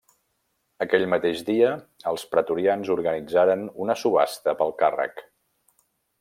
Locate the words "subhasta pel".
4.05-4.75